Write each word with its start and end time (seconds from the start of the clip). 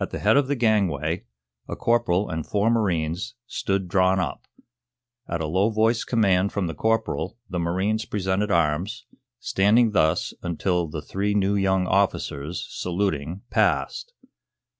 At 0.00 0.10
the 0.10 0.18
head 0.18 0.36
of 0.36 0.48
the 0.48 0.56
gangway 0.56 1.26
a 1.68 1.76
corporal 1.76 2.28
and 2.28 2.44
four 2.44 2.70
marines 2.70 3.36
stood 3.46 3.86
drawn 3.86 4.18
up. 4.18 4.48
At 5.28 5.40
a 5.40 5.46
low 5.46 5.70
voiced 5.70 6.08
command 6.08 6.50
from 6.52 6.66
the 6.66 6.74
corporal 6.74 7.38
the 7.48 7.60
marines 7.60 8.04
presented 8.04 8.50
arms, 8.50 9.06
standing 9.38 9.92
thus 9.92 10.34
until 10.42 10.88
the 10.88 11.02
three 11.02 11.34
new 11.34 11.54
young 11.54 11.86
officers, 11.86 12.66
saluting, 12.68 13.42
passed. 13.48 14.12